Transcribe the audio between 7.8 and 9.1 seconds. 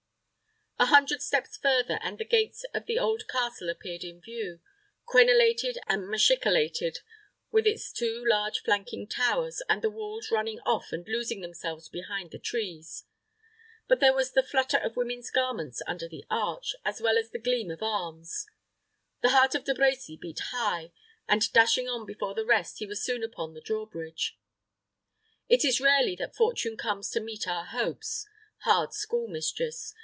two large flanking